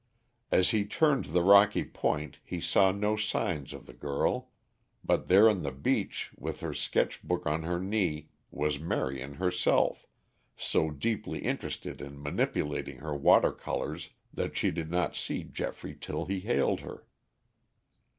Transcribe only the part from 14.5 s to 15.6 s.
she did not see